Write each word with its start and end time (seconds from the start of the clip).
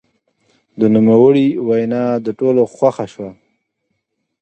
د 0.79 0.81
نوموړي 0.95 1.47
وینا 1.67 2.03
د 2.25 2.27
ټولو 2.39 2.61
خوښه 2.75 3.05
شوه. 3.13 3.31